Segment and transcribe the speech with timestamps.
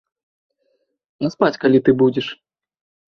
[1.27, 2.27] А спаць калі ты будзеш?